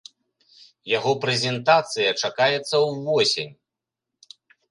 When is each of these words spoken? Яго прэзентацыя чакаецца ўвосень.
Яго 0.97 1.11
прэзентацыя 1.25 2.15
чакаецца 2.23 2.75
ўвосень. 2.89 3.53